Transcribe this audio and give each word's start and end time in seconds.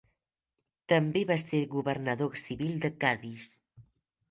També 0.93 1.21
va 1.33 1.37
ser 1.41 1.59
governador 1.75 2.41
civil 2.47 2.75
de 2.87 2.93
Cadis. 3.05 3.49